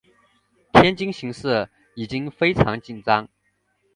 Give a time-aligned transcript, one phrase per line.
[0.73, 3.29] 天津形势已经非常紧张。